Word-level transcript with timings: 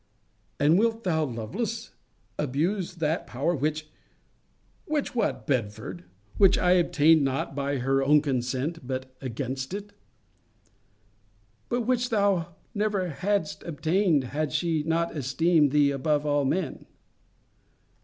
'And 0.59 0.79
wilt 0.79 1.03
thou, 1.03 1.25
Lovelace, 1.25 1.91
abuse 2.39 2.95
that 2.95 3.27
power 3.27 3.53
which' 3.55 3.91
Which 4.87 5.13
what, 5.13 5.45
Belford? 5.45 6.05
Which 6.39 6.57
I 6.57 6.71
obtained 6.71 7.23
not 7.23 7.53
by 7.53 7.77
her 7.77 8.01
own 8.03 8.23
consent, 8.23 8.79
but 8.87 9.15
against 9.21 9.75
it. 9.75 9.93
'But 11.69 11.81
which 11.81 12.09
thou 12.09 12.55
never 12.73 13.09
hadst 13.09 13.61
obtained, 13.61 14.23
had 14.23 14.51
she 14.51 14.81
not 14.81 15.15
esteemed 15.15 15.69
thee 15.69 15.91
above 15.91 16.25
all 16.25 16.45
men.' 16.45 16.87